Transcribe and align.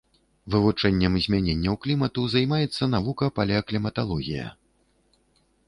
Вывучэннем 0.53 1.17
змяненняў 1.25 1.75
клімату 1.83 2.25
займаецца 2.35 2.83
навука 2.95 3.25
палеакліматалогія. 3.39 4.45